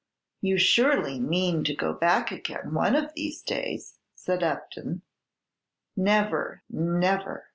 [0.41, 5.03] "You surely mean to go back again one of these days?" said Upton.
[5.95, 7.49] "Never, never!"